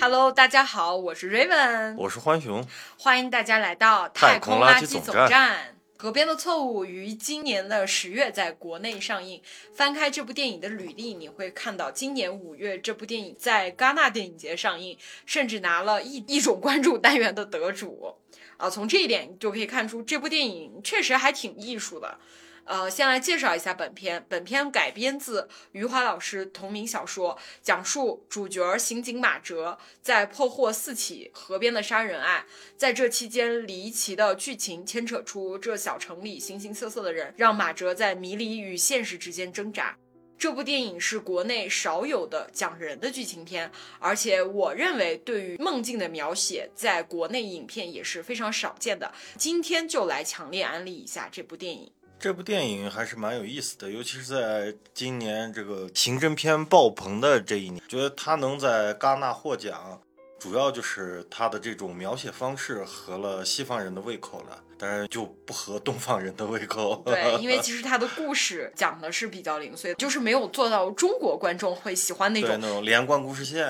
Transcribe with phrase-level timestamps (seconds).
[0.00, 2.66] Hello，大家好，我是 Raven，我是欢熊，
[2.98, 9.42] 欢迎大家来到太空空垃圾总站河边的错误于今年的十月在国内上映。
[9.74, 14.96] 翻开这部电影的履历，你会看到今年五月这部电影在戛纳电影节上映，
[15.26, 18.16] 甚至拿了一 一种关注单元的得主。
[18.56, 22.18] 啊，从这一点就可以看出，这部电影确实还挺艺术的。
[22.64, 24.24] 呃，先来介绍一下本片。
[24.28, 32.46] 本片改编自余华老师同名小说，讲述主角刑警马哲在破获四起河边的杀人案，
[32.76, 39.96] 在这期间离奇的剧情牵扯出这小城里形形色色的人，让马哲在迷离与现实之间挣扎。
[40.38, 49.12] 这部电影是国内少有的讲人的剧情片，而且我认为对于梦境的描写，在国内影片也是非常少见的。
[49.36, 51.92] 今天就来强烈安利一下这部电影。
[52.20, 59.98] 这部电影还是蛮有意思的，尤其是在今年这个刑侦片爆棚的这一年，觉得他能在戛纳获奖，
[60.38, 67.02] 主要就是他的这种描写方式合了西方人的胃口了，当然就不合东方人的胃口。
[67.06, 73.66] 对，因为 其实他的故事讲的是比较零碎，就是没有做到中国观众会喜欢那种那种连贯故事线。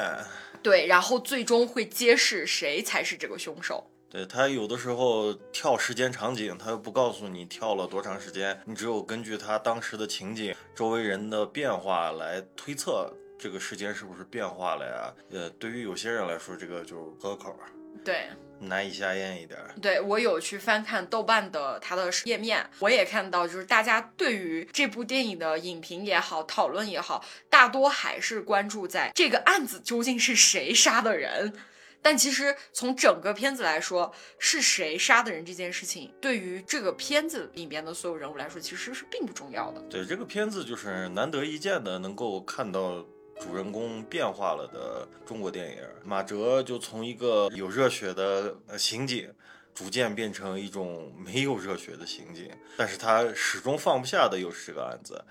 [0.61, 3.89] 对，然后最终会揭示谁才是这个凶手。
[4.11, 15.15] 对他有的时候跳时间场景，他又不告诉你跳了多长时间，你只有根据他当时的情景、周围人的变化来推测这个时间是不是变化了呀？
[15.31, 17.71] 呃，对于有些人来说，这个就是合口儿，
[18.05, 18.27] 对，
[18.59, 19.57] 难以下咽一点。
[19.81, 31.55] 对我有去翻看豆瓣的它的页面，我也看到，就是大家对于这部电影的影评也好，讨论也好，大多还是关注在这个案子究竟是谁杀的人。
[32.03, 39.81] 但其实从整个片子来说，是谁杀的人这件事情，对于这个片子里面的所有人物来说，其实是并不重要的。
[39.91, 43.05] 对这个片子就是难得一见的，能够看到
[43.41, 45.83] 主人公变化了的中国电影。
[46.05, 49.33] 马哲就从一个有热血的刑警，
[49.75, 55.25] 逐渐变成一种没有热血的刑警，但是他始终放不下的又是这个案子，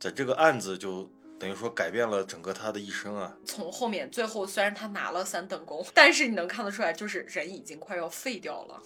[0.00, 1.10] 在这个案子就
[1.44, 3.36] 等于说改变了整个他的一生啊。
[3.44, 8.82] 从后面最后虽然他拿了三等功，但是你能看得出来，就是人已经快要废掉了。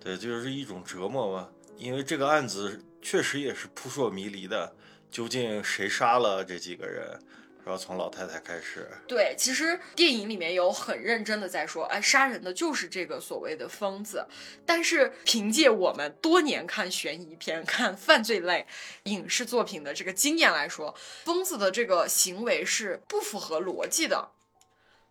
[0.00, 1.50] 对，就是一种折磨嘛。
[1.76, 4.74] 因为这个案子确实也是扑朔迷离的，
[5.10, 7.20] 究竟谁杀了这几个人？
[7.64, 14.26] 然后从老太太开始，对，其实电影里面有很认真的在说，哎，杀人的就是这个所谓的疯子。
[14.66, 18.66] 但是凭借我们多年看悬疑片、看犯罪类
[19.04, 20.92] 影视作品的这个经验来说，
[21.24, 24.32] 疯子的这个行为是不符合逻辑的。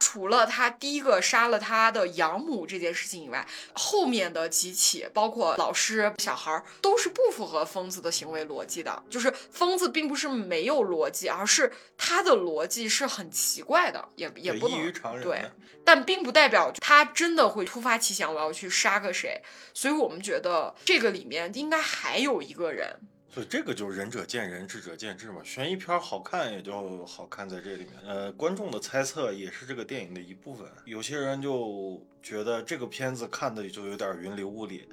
[0.02, 9.04] 除了他第一个杀了他的养母这件事情以外，后面的几起，包括老师、小孩儿，都是不符合疯子的行为逻辑的。
[9.12, 15.24] 就是疯子并不是没有逻辑，而是他的逻辑是很奇怪的，也也不能于常人。
[15.24, 15.46] 对，
[15.86, 19.40] 但并不代表他真的会突发奇想，我要去杀个谁。
[19.76, 23.00] 所以我们觉得这个里面应该还有一个人。
[23.34, 25.42] 所以这个就是仁者见仁，智者见智嘛。
[25.42, 27.94] 悬疑片好看也就好看在这里面。
[28.06, 30.68] 呃，观众的猜测也是这个电影的一部分。
[30.84, 34.90] 有些人就觉得这个片子看的就有点云里雾里，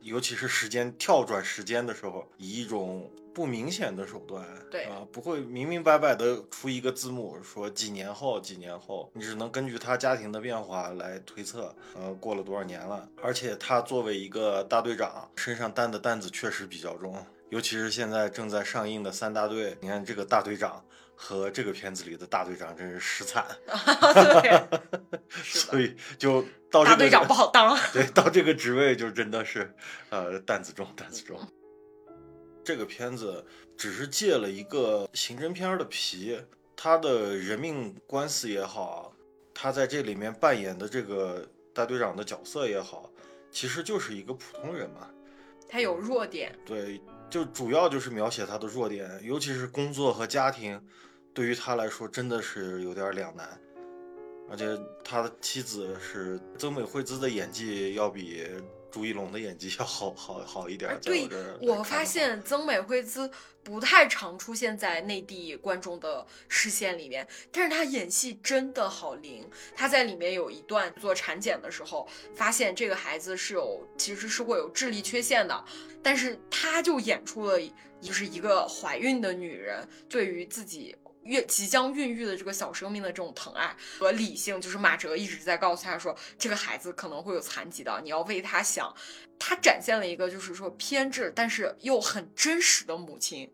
[0.00, 13.08] 尤其是时间跳转时间的时候，以一种不明显的手段，对啊，不会明明白白的出一个字幕说几年后几年后，你只能根据他家庭的变化来推测，呃，过了多少年了。
[13.22, 17.24] 而且他作为一个大队长，身上担的担子确实比较重。
[17.50, 20.84] 尤其是现在正在上映的三大队，你看这个大队长
[21.14, 23.46] 和这个片子里的大队长真是实惨，
[24.42, 24.80] 对，
[25.44, 27.78] 所以就到这个大队长不好当。
[27.92, 29.72] 对，到这个职位就真的是，
[30.10, 31.38] 呃，担子重，担子重。
[32.64, 33.46] 这个片子
[33.76, 36.36] 只是借了一个刑侦片儿的皮，
[36.76, 39.14] 他的人命官司也好，
[39.54, 43.08] 他在这里面扮演的这个大队长的角色也好，
[43.52, 45.08] 其实就是一个普通人嘛。
[45.68, 50.80] 他有弱点，对，就主要就是描写他的弱点，尤其是工作和家庭，
[51.34, 53.60] 对于他来说真的是有点两难。
[54.48, 58.46] 而且他的妻子是曾美惠子的演技要比
[58.96, 61.28] 朱一龙的演技要好好好一点对
[61.60, 63.30] 我发现曾美惠子
[63.62, 69.46] 不太常出现在内地观众的视线里面，但是她演戏真的好灵。
[69.74, 75.64] 她在里面有一段做产检的时候，发现这个孩子是有其实是会有智力缺陷的，
[76.02, 77.60] 但是她就演出了
[78.00, 80.96] 就是一个怀孕的女人对于自己。
[81.26, 88.94] 孕即将孕育的这个小生命的这种疼爱和理性，就是马哲一直在告诉他说，这个孩子可能会有残疾的，你要为他想。
[89.38, 93.52] 他展现了一个就是说偏执，但是又很真实的母亲。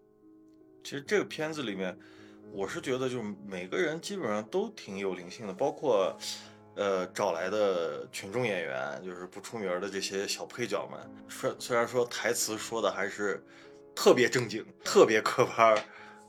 [0.84, 1.98] 其实这个片子里面，
[2.52, 6.16] 我是觉得就是每个人基本上都挺有灵性的，包括
[6.76, 13.44] 呃找来的群众演员，就是不出名的这些小配角们，虽虽然说台词说的还是
[13.94, 15.74] 特别正经、特别磕巴，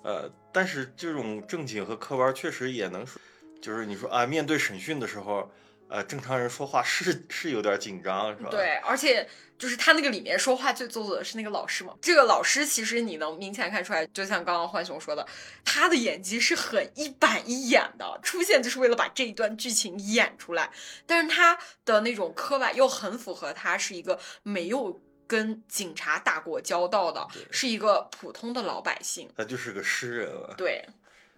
[0.03, 3.19] 呃，但是这种正经和科班确实也能说，
[3.61, 5.51] 就是你说啊，面对审讯的时候。
[5.89, 8.49] 呃，正常人说话是是有点紧张，是吧？
[8.49, 9.29] 对，而且
[9.59, 11.93] 就是他那个里面说话最做作的是那个老师嘛。
[12.01, 15.27] 这个老师其实你能明显看出来，就像刚刚浣熊说的，
[15.63, 20.71] 他的演技是很一板一眼的，出现就是为了把这一段剧情演出来。
[21.05, 29.29] 但是他的那种刻板又很符合他是一个没有跟警察打过交道的，是一个普通的老百姓。
[29.35, 30.53] 他就是个诗人了。
[30.57, 30.85] 对，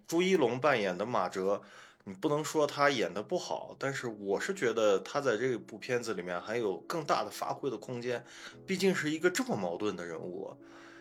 [0.07, 1.61] 朱一龙扮演的马哲。
[2.07, 8.23] 你不能说他演的不好，但是我是觉得他在这部片子里面还有更大的发挥的空间，
[8.67, 10.55] 毕竟是一个这么矛盾的人物，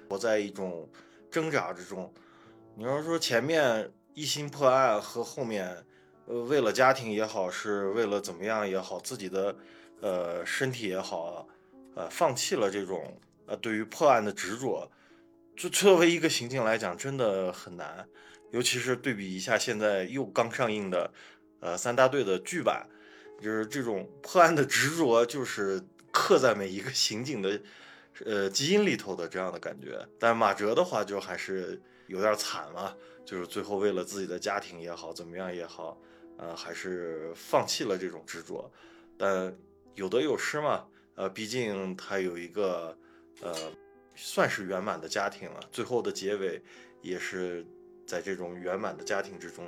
[0.09, 0.91] 我在一种
[1.31, 2.11] 挣扎之中。
[2.75, 5.85] 你要说前面一心破案和后面，
[6.25, 9.55] 呃，为了家庭也好，是为了怎么样也好，自己的
[10.01, 11.47] 呃身体也好，
[11.95, 14.91] 呃，放弃了这种呃对于破案的执着，
[15.57, 18.07] 就作为一个刑警来讲，真的很难。
[18.51, 21.13] 尤其是对比一下现在又刚上映的，
[21.61, 22.89] 呃，三大队的剧版，
[23.41, 25.83] 就是这种破案的执着，就是
[26.13, 27.61] 刻在每一个刑警的，
[28.25, 29.99] 呃，基因里头的这样的感觉。
[30.21, 36.01] 但马哲的话就还是有点惨了，就是最后为了自己的家庭也好，怎么样也好，
[36.39, 38.71] 呃，还是放弃了这种执着。
[39.19, 39.53] 但
[39.97, 42.97] 有得有失嘛，呃，毕竟他有一个，
[43.41, 43.55] 呃，
[44.15, 45.61] 算是圆满的家庭了。
[45.71, 46.63] 最后的结尾
[47.03, 47.67] 也是。
[48.07, 49.67] 在这种圆满的家庭之中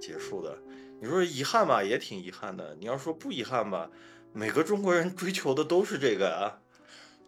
[0.00, 0.58] 结束的，
[0.98, 2.74] 你说遗憾吧，也挺遗憾的。
[2.80, 3.90] 你要说不遗憾吧，
[4.32, 6.58] 每个中国人追求的都是这个啊。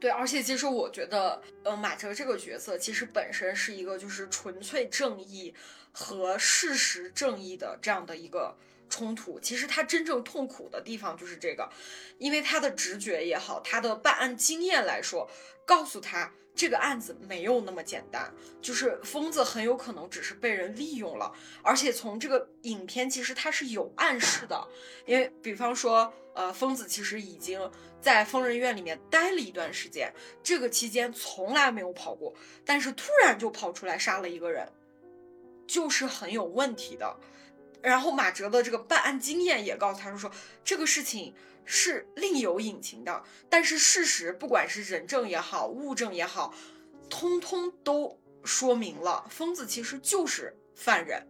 [0.00, 5.52] 对，而且其实我觉得，呃，马哲这个角色其实本身是一个就是纯粹正义
[5.92, 8.56] 和事实正义的这样的一个
[8.88, 9.38] 冲突。
[9.40, 11.68] 其实他真正痛苦的地方就是这个，
[12.18, 15.30] 因为他的直觉也好，他的办案经验来说，
[15.64, 16.32] 告诉他。
[16.54, 21.32] 这个案子没有那么简单，就是疯子很有可能只是被人利用了，
[21.62, 24.66] 而且从这个影片其实它是有暗示的，
[25.06, 27.70] 因为比方说，呃，疯子其实已经
[28.00, 30.12] 在疯人院里面待了一段时间，
[30.42, 32.34] 这个期间从来没有跑过，
[32.64, 34.68] 但是突然就跑出来杀了一个人，
[35.64, 37.16] 就是很有问题的。
[37.82, 40.32] 然后马哲的这个办案经验也告诉他说，说
[40.64, 41.34] 这个事情。
[41.70, 46.54] 是另有隐情的，但是事实，不管是人证也好，物证也好，
[47.10, 51.28] 通通都说明了疯子其实就是犯人，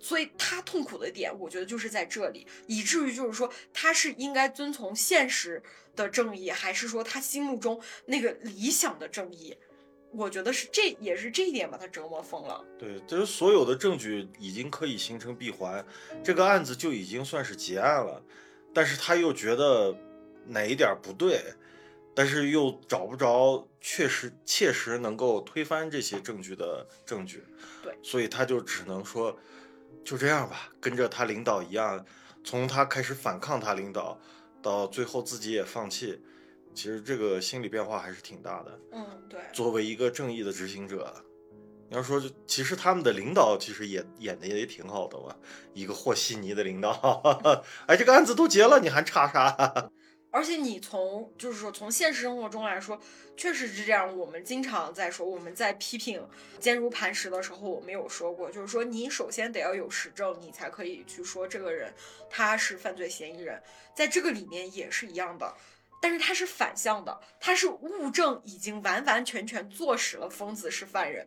[0.00, 5.62] 所以他痛苦的点，我觉得就是在这里，以至于就是说他是应该遵从现实
[5.94, 9.56] 的正义，还是说他心目中那个理想的正义？
[10.16, 12.64] 我觉得是这也是这一点把他折磨疯了。
[12.78, 15.84] 对，就是所有的证据已经可以形成闭环，
[16.22, 18.22] 这个案子就已经算是结案了。
[18.72, 19.96] 但是他又觉得
[20.46, 21.40] 哪一点不对，
[22.14, 27.44] 但是又找不着确实切实能够推翻这些证据的证据，
[27.82, 29.36] 对，所以他就只能说
[30.04, 32.04] 就这样吧，跟着他领导一样，
[32.42, 34.18] 从他开始反抗他领导，
[34.60, 36.20] 到最后自己也放弃，
[36.74, 38.80] 其实这个心理变化还是挺大的。
[38.92, 41.14] 嗯，对，作为一个正义的执行者。
[41.90, 45.36] 你要说，其实他们的领导其实也演的也挺好的嘛，
[45.74, 46.90] 一个和稀泥的领导，
[47.86, 49.90] 哎，这个案子都结了，你还差啥？
[50.32, 52.98] 而且你从就是说从现实生活中来说，
[53.36, 54.16] 确实是这样。
[54.16, 56.26] 我们经常在说，我们在批评
[56.58, 61.92] 坚如磐石的时候，我们有说过，就是说你首先得要有实证，你才可以去说这个人
[62.28, 63.62] 他是犯罪嫌疑人。
[63.94, 65.54] 在这个里面也是一样的，
[66.04, 71.26] 但是它是反向的，它是物证已经完完全全坐实了疯子是犯人。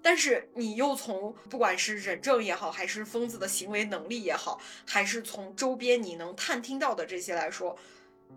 [0.00, 7.76] 但是你又从不管是人证也好，还是疯子的行为能力也好，还是从周边你能探听到的这些来说，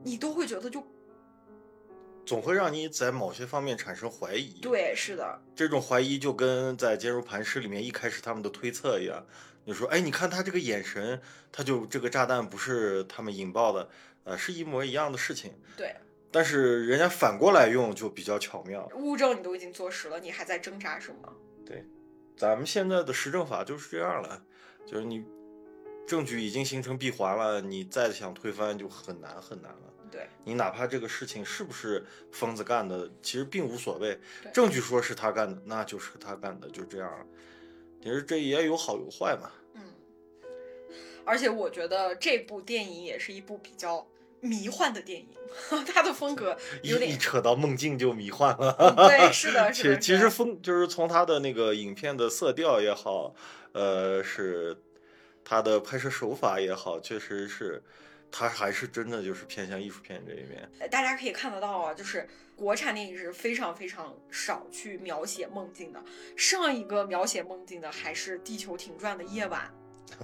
[0.03, 0.86] 你都会觉得就
[2.29, 4.59] 总会让你在某些方面产生怀疑。
[4.62, 9.25] 对，是的，这种怀疑就跟在《坚如磐石》里面一开始他们的推测一样，
[9.65, 11.19] 你说，哎，你看他这个眼神，
[11.51, 13.89] 他就这个炸弹不是他们引爆的，
[14.25, 15.51] 呃，是一模一样的事情。
[15.75, 15.95] 对。
[16.29, 18.88] 但是人家反过来用就比较巧妙。
[18.93, 21.33] 物证你都已经坐实了，你还在挣扎什么？
[21.65, 21.83] 对，
[22.38, 24.39] 咱们现在的实证法就是这样了，
[24.86, 25.25] 就是你
[26.09, 29.93] 证据已经形成闭环了，你再想推翻就很难很难了。
[30.09, 34.19] 对，你哪怕这个事情是不是疯子干的，其实并无所谓，
[34.51, 37.27] 证据说是他干的，那就是他干的，就这样。
[38.01, 39.51] 其实这也有好有坏嘛。
[39.75, 39.83] 嗯，
[41.23, 44.07] 而且我觉得这部电影也是一部比较。
[44.41, 45.27] 迷幻的电影，
[45.85, 48.73] 他的风格有点一扯到梦境就迷幻了。
[49.09, 49.99] 对，是的， 是的。
[49.99, 53.35] 其其实风就是从他的那个影片的色调也好，
[53.73, 54.81] 呃，是
[55.49, 57.81] 他的拍摄手法也好，确实是，
[58.31, 60.69] 他还是真的就是偏向艺术片这一面。
[60.77, 65.99] 呃大家可以看得到啊，就是国产电影是非常非常少去描写梦境的。
[66.37, 69.61] 上一个描写梦境的还是《地球停转的夜晚》。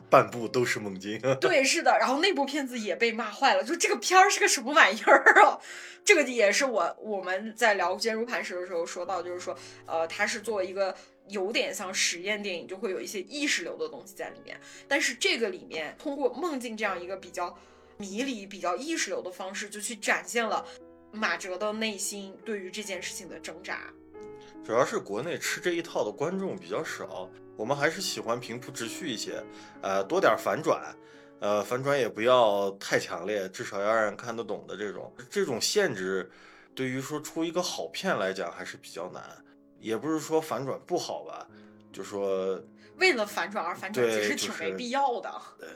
[0.12, 1.20] 半部都是梦境。
[1.41, 5.60] 对，是的，然后那部片子也被骂坏了，就这个片儿是个什么玩意儿啊？
[6.05, 10.96] 这个也是我我们在聊《坚如磐石》的时候说到，就是说，呃，它是作为一个
[11.27, 14.60] 有点像实验电影，就会有一些意识流的东西在里面。
[14.88, 17.58] 但是这个里面通过梦境这样一个比较
[17.98, 20.65] 迷离、比较意识流的方式，就去展现了
[21.12, 23.91] 马哲的内心对于这件事情的挣扎。
[24.63, 29.44] 主要是国内吃这一套的观众比较少，我们还是喜欢平铺直叙一些，
[29.82, 30.96] 呃，多点反转，
[31.39, 35.13] 呃，反转也不要太强烈，至少要让人看得懂的这种。
[35.29, 36.29] 这种限制，
[36.74, 39.24] 对于说出一个好片来讲还是比较难。
[39.86, 41.48] 也不是说反转不好吧，
[41.94, 42.60] 就说
[42.98, 45.32] 为了反转而反转，对其实挺没必要的。
[45.60, 45.70] 对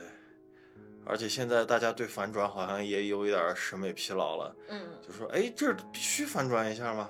[1.06, 7.08] 而且现在大家对反转好像也有一点审美疲劳了，嗯，就说哎，这必须反转一下吗？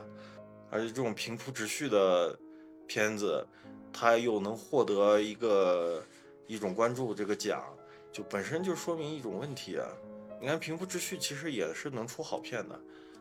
[0.71, 2.39] 而且这种平铺直叙的
[2.87, 3.47] 片子，
[3.91, 6.05] 它又能获得一个
[6.47, 7.65] 一种关注这个奖，
[8.13, 9.89] 就本身就说明一种问题啊。
[10.39, 12.79] 你看平铺直叙其实也是能出好片的，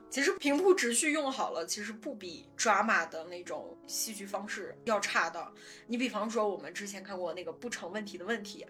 [0.10, 5.52] 其实平铺直叙用好了，其实不比 drama 的那种戏剧方式要差的。
[5.88, 8.66] 你比方说，我们之前看过那个不成问题的问题，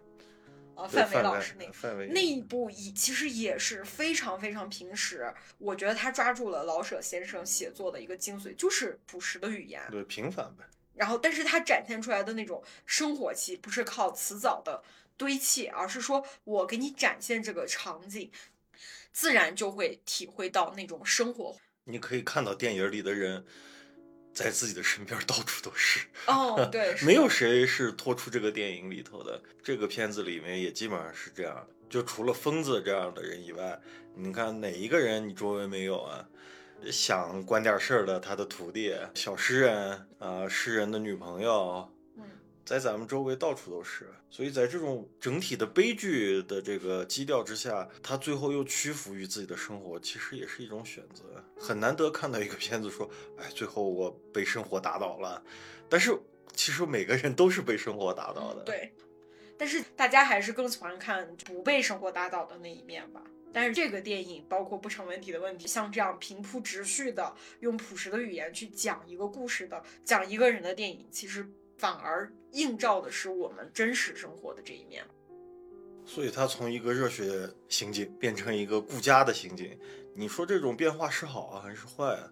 [0.76, 1.72] 呃，范伟老师那个。
[1.72, 9.82] 范伟那一部也其实也是非常非常平实，我觉得他抓住了老舍先生写作的一个精髓，就是朴实的语言。
[9.90, 10.66] 对平凡呗。
[10.94, 14.84] 然后，但是他展现出来的那种生活气，不是靠辞藻的
[15.16, 18.30] 堆砌，而是说我给你展现这个场景，
[19.12, 21.56] 自然就会体会到那种生活。
[21.86, 23.46] 你可以看到电影里的人，
[24.34, 26.08] 在自己的身边到处都是。
[26.28, 29.42] 哦，对， 没有谁是脱出这个电影里头的。
[29.64, 33.80] 这个片子里面也基本上是这样的，就除了疯子这样的人以外，
[34.16, 36.28] 你看哪一个人你周围没有啊？
[36.90, 41.99] 想管点事儿的他的徒弟、小诗人啊、诗人的女朋友，嗯，
[42.70, 44.08] 在咱们周围到处都是。
[44.30, 51.24] 所以在这种整体的悲剧的这个基调之下，他最后又屈服于自己的生活，其实也是一种选择。
[51.58, 53.10] 很难得看到一个片子说，
[53.40, 55.44] 哎，最后我被生活打倒了。
[55.90, 56.16] 但是
[56.54, 58.94] 其实每个人都是被生活打倒的。，对。
[59.58, 63.24] 但是大家还是更喜欢看不被生活打倒的那一面吧。
[63.52, 71.50] 但是这个电影包括不成问题的问题，像这样平铺直叙的，用朴实的语言去讲一个故事的，讲一个人的电影，其实
[71.80, 75.04] 反而映照的是我们真实生活的这一面。
[76.06, 79.80] 所以他从一个热血刑警变成一个顾家的刑警，
[80.14, 82.32] 你说这种变化是好啊还是坏啊？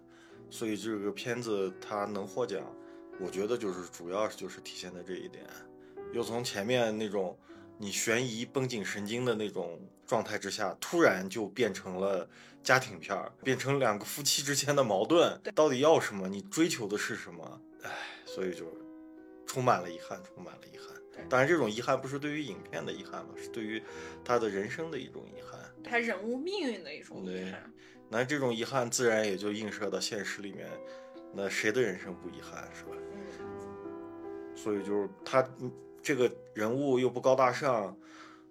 [0.50, 2.60] 所以这个片子它能获奖，
[3.20, 5.44] 我觉得就是主要就是体现在这一点，
[6.12, 7.38] 又从前面那种
[7.76, 12.28] 你悬疑绷紧神经的那种状态之下，突然就变成了
[12.64, 16.26] 家庭片儿，变成两个夫妻之间的矛盾，到底要什么？
[16.28, 17.60] 你追求的是什么？
[17.84, 17.90] 唉，
[18.26, 18.66] 所以就
[19.48, 20.94] 充满了遗憾，充满了遗憾。
[21.28, 23.82] 当然，这种遗憾不是对于影片的遗憾嘛，是对于
[24.24, 25.58] 他的人生的一种遗憾。
[25.82, 27.72] 他人物命运的一种遗对憾。
[28.08, 30.68] 那这种遗憾自然也就映射到现实里面，
[31.34, 32.90] 那谁的人生不遗憾是吧？
[33.40, 37.96] 嗯，所以就是他嗯这个人物又不高大上，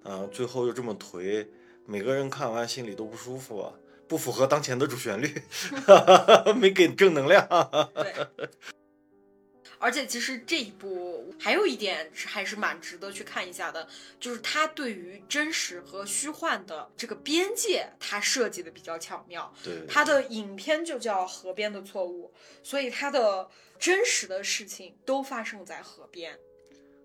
[0.04, 1.48] 呃，最后又这么颓，
[1.86, 3.74] 每个人看完心里都不舒服啊，
[4.10, 5.34] 不符合当前的主旋律，
[6.60, 7.48] 没给正能量。
[7.96, 8.14] 对。
[9.80, 13.88] 而且其实这一部还有一点是还是蛮值得去看一下的，
[14.20, 19.54] 就是它对于真实和虚幻的这个边界，它设计的比较巧妙。
[19.64, 22.34] 对，它的影片就叫《河边的错误》，
[22.68, 26.38] 所以它的真实的事情都发生在河边。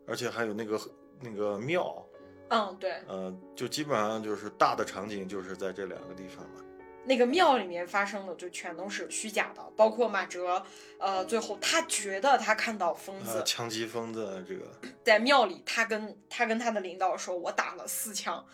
[0.06, 0.80] 而且还有那个
[1.20, 2.06] 那个庙，
[2.48, 6.64] 嗯，对，呃，就基本上就是大的场景就是在这两个地方嘛。
[7.04, 10.64] 那个庙里面发生的就全都是虚假的，包括马哲，
[10.98, 14.70] 呃，最后他觉得他看到疯子啊，枪击疯子这个，
[15.04, 18.44] 在庙里，他跟他跟他的领导说：“我打了四枪。”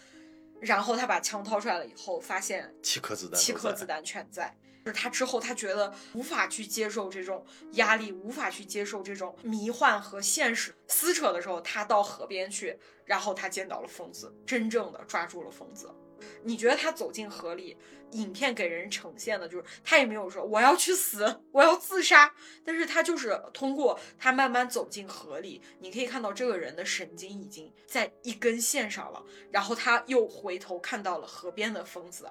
[0.61, 4.57] 然后他把枪掏出来了以后，发现七颗子弹，七颗子弹全在。
[4.85, 15.95] 就是他之后，他觉得无法去接受这种压力，无法去接受这种迷幻和现实撕扯的时候，他到河边去，然后他见到了疯子，真正的抓住了疯子。
[16.42, 17.76] 你觉得他走进河里，
[18.12, 22.34] 影片给人呈现的就是他也没有说我要去死，我要自杀，
[22.64, 32.26] 但是他就是通过他慢慢走进河里，你可以看到这个人的神经已经在一根线上了，然后他又回头看到了河边的疯子，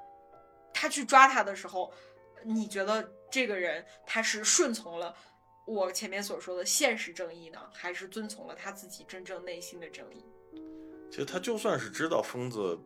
[0.73, 1.93] 他去抓他的时候，
[2.43, 5.15] 你觉得这个人他是顺从了
[5.65, 10.23] 我前面所说的现实正义呢，还是遵从了他自己真正内心的正义？
[11.09, 12.77] 其实他就算是知道疯子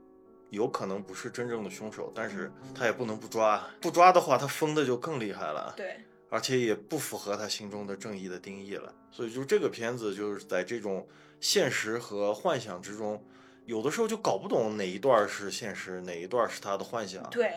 [0.52, 5.74] 有可能不是真正的凶手，但是他也不能不抓，不抓的话，他疯的就更厉害了。
[5.76, 8.94] 对，而且也不符合他心中的正义的定义了。
[9.12, 11.08] 所以就这个片子就是在这种
[11.40, 13.24] 现实和幻想之中，
[13.66, 17.24] 有的时候就搞不懂哪一段是现实，哪一段是他的幻想。
[17.30, 17.54] 对，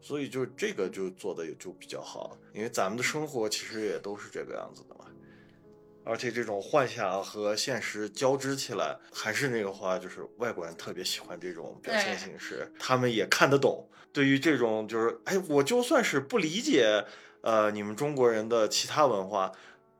[0.00, 5.06] 所以就这个就做的也就比较好，因为咱们的生活其实也都是这个样子的嘛。
[6.04, 13.88] 而且这种幻想和现实交织起来，还是那个话，就是外国人特别喜欢这种表现形式，他们也看得懂。
[14.12, 17.04] 对于这种就是，哎，我就算是不理解，
[17.40, 19.52] 呃，你们中国人的其他文化，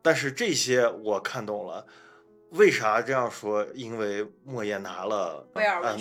[0.02, 1.87] 但是这些我看懂了。
[2.50, 3.66] 为啥这样说？
[3.73, 5.49] 因为莫言拿了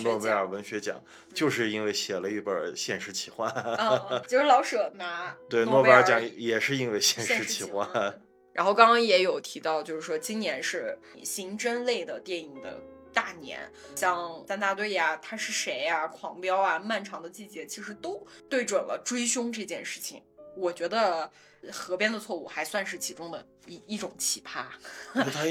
[0.02, 3.50] 诺贝尔文学奖，就是因为写了一本现实奇幻。
[3.78, 7.88] 嗯，就是老舍拿 对，诺贝尔奖也是因为现现实实奇幻。
[8.52, 12.80] 然后刚刚也有提到，就是说今年是刑侦类的电影的
[13.12, 20.22] 大年，像三大队呀、他是谁呀、狂飙啊、漫长的季节，其实都对准了追凶这件事情。
[20.54, 21.30] 我觉得
[21.72, 24.66] 《河边的错误》还算是其中的一一种奇葩。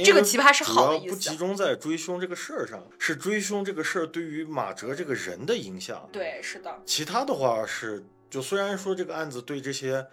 [0.05, 6.07] 这个奇葩是好的意思要不集中在追凶这个事儿上，是追凶这个事儿对于马哲这个人的影响。
[6.11, 10.05] 对，是的，其他的话是，就虽然说这个案子对这些，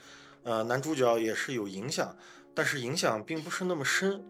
[0.42, 2.16] 呃，男主角也是有影响，
[2.58, 4.20] 但是影响并不是那么深。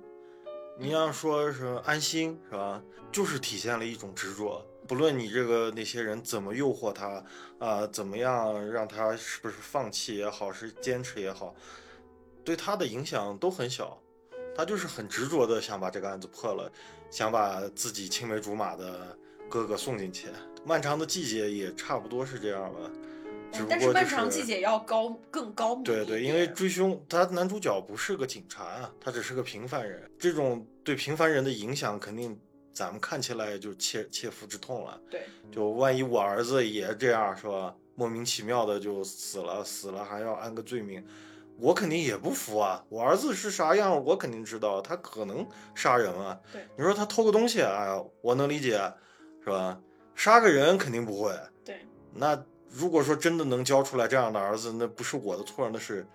[0.79, 2.83] 你要说是安心是吧？
[3.11, 7.25] 就是体现了一种执着，不论你这个那些人怎么诱惑他，
[7.59, 11.55] 啊、怎么样让他是不是放弃也好，是坚持也好，
[12.45, 13.99] 对他的影响都很小。
[14.55, 16.71] 他就是很执着的想把这个案子破了，
[17.11, 19.17] 想把自己青梅竹马的
[19.49, 20.29] 哥哥送进去。
[20.67, 22.91] 漫长的季节也差不多是这样吧，
[23.53, 30.09] 只不但是漫长季节要高更高明对对，因为追凶，他男主角不是个警察啊，他只是个平凡人。
[30.19, 32.39] 这种对平凡人的影响，肯定
[32.73, 35.01] 咱们看起来就切切肤之痛了。
[35.11, 37.75] 对就万一我儿子也这样，是吧？
[37.95, 41.05] 莫名其妙的就死了，死了还要安个罪名，
[41.59, 42.85] 我肯定也不服啊！
[42.89, 46.39] 我儿子是啥样，我肯定知道，他可能杀人啊。
[46.53, 48.79] 对，你说他偷个东西，哎呀，我能理解，
[49.43, 49.81] 是吧？
[50.15, 51.33] 杀个人肯定不会。
[51.65, 51.81] 对，
[52.15, 56.07] 那如果说真的能教出来这样的儿子，那不是我的错，那是，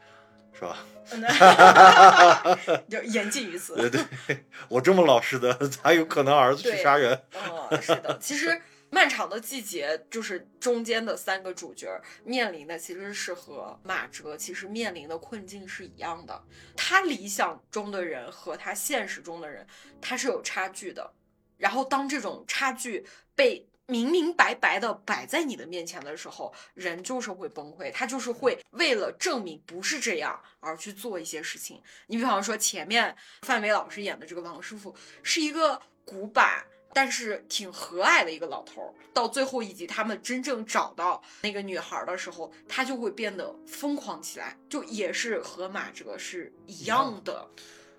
[0.54, 0.86] 是吧？
[2.90, 3.76] 就言尽于此。
[3.76, 7.22] 对对，我这么老实的，咋有可能儿子去杀人？
[7.70, 8.62] 嗯，是的，其实。
[8.94, 16.44] 漫长的季节就是中间的三个主角面临的其实是和马哲其实面临的困境是一样的。
[16.78, 19.66] 他理想中的人和他现实中的人，
[20.00, 21.12] 他是有差距的。
[21.58, 31.82] 然后当这种差距被明明白白的摆在你的面前的时候，人就是会崩溃，他就是会为了证明不是这样而去做一些事情。
[32.08, 36.66] 你比方说前面范伟老师演的这个王师傅是一个古板。
[36.96, 47.50] 但是挺和蔼的一个老头儿，到最后以及他们真正找到那个女孩的时候，他就会变得疯狂起来，就也是和马哲是一样的。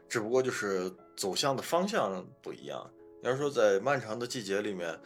[0.09, 2.89] 只不过就是走向的方向不一样。
[3.25, 4.97] 要是说在漫长的季节里面，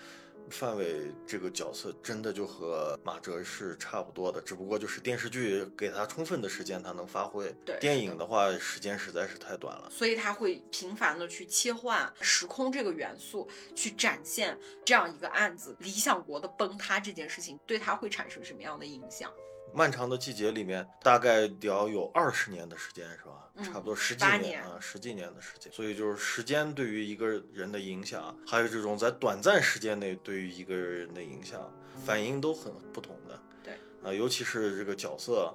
[0.50, 7.54] 范伟这个角色真的就和马哲是差不多的，只不过就是电视剧给他充分的时间，他能发挥。
[7.64, 9.88] 对电影的话时间实在是太短了。
[9.90, 19.32] 所以他会频繁的去切换时空这个元素，去展现这样一个案子理想国的崩塌这件事情对他会产生什么样的影响。
[19.72, 23.50] 漫长的季节里面，大概得要有二十年的时间，是吧？
[23.54, 25.72] 嗯差不多十几年年啊，十几年的时间。
[25.72, 31.72] 所以就是时间对于一个人的影响，还有这种在短暂时间内对于一个人的影响，
[32.04, 33.40] 反应都很不同的。
[33.64, 35.52] 对啊，尤其是这个角色，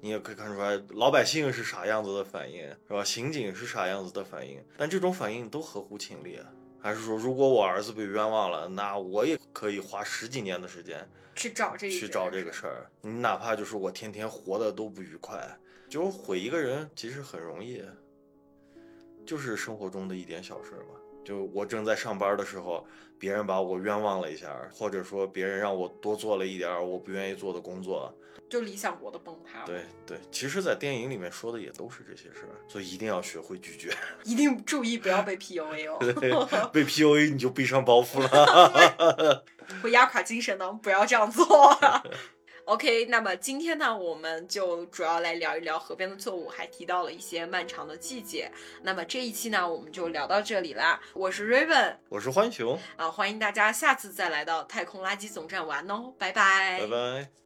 [0.00, 3.02] 你也可以看出来，老百姓是啥样子的反应，是吧？
[3.02, 6.36] 刑警是啥样子的反应，但这种反应都合乎情理。
[6.36, 6.46] 啊
[6.80, 12.90] 还是说，如果我儿子被冤枉了，那我也可以花十几年的时间去找这去找这个事事儿。
[13.00, 15.44] 你哪怕就是我天天活的都不愉快，
[15.88, 17.82] 就毁一个人其实很容易，
[19.24, 21.00] 就是生活中的一点小事儿嘛。
[21.26, 22.86] 就我正在上班的时候，
[23.18, 28.16] 别人把我冤枉了一下，或者说别人让我多做了一点儿我不愿意做的工作，
[28.48, 29.64] 就理想国的崩塌。
[29.64, 33.92] 对对，其实，在电影里面说的也都是这些事儿，所以一定要学会拒绝。
[34.22, 35.98] 一定注意不要被 PUA 哦，
[36.72, 39.44] 被 PUA 你就背上包袱了。
[39.82, 41.44] 会压垮精神的，不要这样做。
[42.66, 48.50] OK，那么今天呢，我们就主要来聊一聊河边的错误，还提到了一些漫长的季节。
[48.82, 51.00] 那么这一期呢，我们就聊到这里啦。
[51.14, 57.45] 我是 Raven 我是欢熊，啊，欢迎大家下次再来到太空垃圾总站玩哦，拜拜，拜拜。